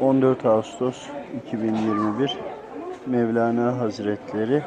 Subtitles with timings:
[0.00, 1.08] 14 Ağustos
[1.46, 2.38] 2021
[3.06, 4.62] Mevlana Hazretleri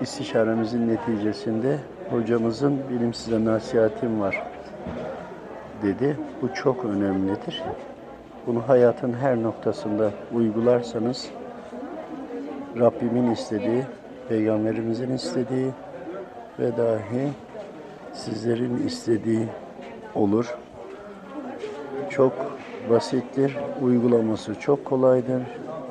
[0.00, 1.78] istişaremizin neticesinde
[2.10, 4.42] hocamızın benim size nasihatim var
[5.82, 6.16] dedi.
[6.42, 7.62] Bu çok önemlidir.
[8.46, 11.30] Bunu hayatın her noktasında uygularsanız
[12.80, 13.82] Rabbimin istediği,
[14.28, 15.70] Peygamberimizin istediği
[16.58, 17.28] ve dahi
[18.12, 19.48] sizlerin istediği
[20.14, 20.56] olur.
[22.10, 22.51] Çok
[22.90, 25.42] basittir, uygulaması çok kolaydır.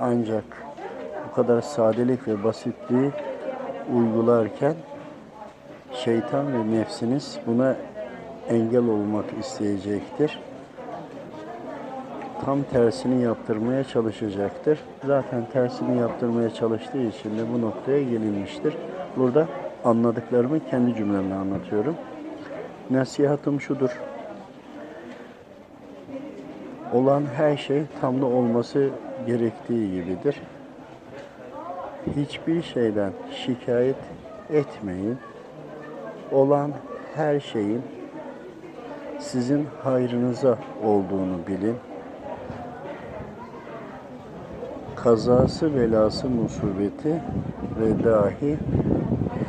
[0.01, 0.43] Ancak
[1.29, 3.11] bu kadar sadelik ve basitliği
[3.95, 4.73] uygularken
[5.93, 7.75] şeytan ve nefsiniz buna
[8.49, 10.39] engel olmak isteyecektir.
[12.45, 14.79] Tam tersini yaptırmaya çalışacaktır.
[15.05, 18.73] Zaten tersini yaptırmaya çalıştığı için de bu noktaya gelinmiştir.
[19.17, 19.47] Burada
[19.83, 21.95] anladıklarımı kendi cümlemle anlatıyorum.
[22.89, 24.10] Nasihatım şudur.
[26.93, 28.89] Olan her şey tam da olması
[29.27, 30.41] gerektiği gibidir.
[32.15, 33.11] Hiçbir şeyden
[33.45, 33.95] şikayet
[34.49, 35.17] etmeyin.
[36.31, 36.71] Olan
[37.15, 37.81] her şeyin
[39.19, 41.75] sizin hayrınıza olduğunu bilin.
[44.95, 47.21] Kazası, belası, musibeti
[47.79, 48.57] ve dahi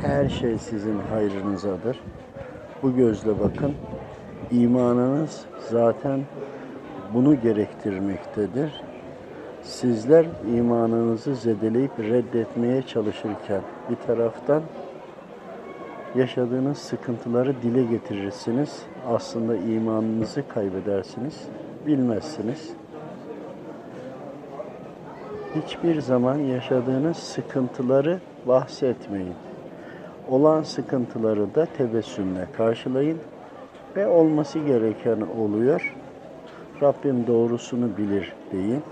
[0.03, 2.01] her şey sizin hayrınızadır.
[2.83, 3.75] Bu gözle bakın.
[4.51, 6.21] İmanınız zaten
[7.15, 8.83] bunu gerektirmektedir.
[9.63, 13.61] Sizler imanınızı zedeleyip reddetmeye çalışırken
[13.91, 14.63] bir taraftan
[16.15, 18.83] yaşadığınız sıkıntıları dile getirirsiniz.
[19.09, 21.49] Aslında imanınızı kaybedersiniz.
[21.87, 22.71] Bilmezsiniz.
[25.55, 29.35] Hiçbir zaman yaşadığınız sıkıntıları bahsetmeyin.
[30.29, 33.19] Olan sıkıntıları da tebessümle karşılayın
[33.97, 35.95] ve olması gereken oluyor.
[36.81, 38.83] Rabbim doğrusunu bilir deyin.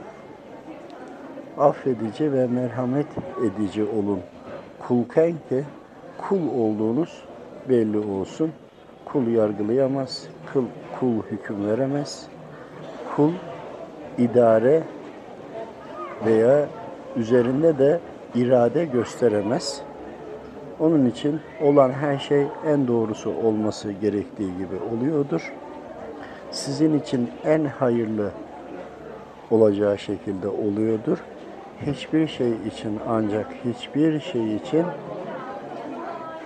[1.59, 3.07] Affedici ve merhamet
[3.45, 4.21] edici olun.
[4.79, 5.65] Kulken ki
[6.19, 7.25] kul olduğunuz
[7.69, 8.53] belli olsun.
[9.05, 10.65] Kul yargılayamaz, kul,
[11.01, 12.27] kul hüküm veremez.
[13.17, 13.33] Kul
[14.19, 14.83] idare
[16.27, 16.69] veya
[17.17, 18.01] üzerinde de
[18.35, 19.83] irade gösteremez.
[20.81, 25.53] Onun için olan her şey en doğrusu olması gerektiği gibi oluyordur.
[26.51, 28.31] Sizin için en hayırlı
[29.51, 31.19] olacağı şekilde oluyordur.
[31.87, 34.85] Hiçbir şey için ancak hiçbir şey için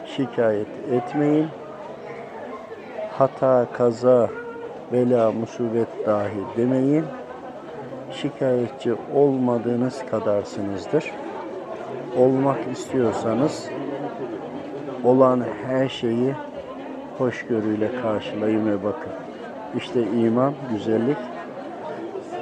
[0.06, 1.47] şikayet etmeyin.
[3.10, 4.31] Hata, kaza,
[4.92, 7.04] bela, musibet dahi demeyin.
[8.12, 11.12] Şikayetçi olmadığınız kadarsınızdır.
[12.16, 13.69] Olmak istiyorsanız
[15.04, 16.34] olan her şeyi
[17.19, 19.12] hoşgörüyle karşılayın ve bakın.
[19.77, 21.17] İşte iman, güzellik,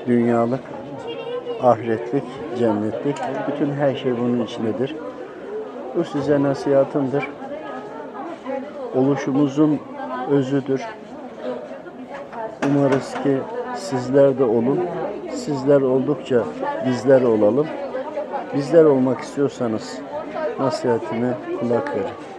[0.06, 0.60] dünyalık,
[1.62, 2.24] ahiretlik,
[2.58, 3.16] cennetlik,
[3.48, 4.96] bütün her şey bunun içindedir.
[5.96, 7.28] Bu size nasihatımdır.
[8.94, 9.80] Oluşumuzun
[10.30, 10.82] özüdür.
[12.66, 13.38] Umarız ki
[13.76, 14.80] sizler de olun.
[15.34, 16.44] Sizler oldukça
[16.86, 17.66] bizler olalım.
[18.54, 19.98] Bizler olmak istiyorsanız
[20.58, 22.31] nasihatime kulak verin.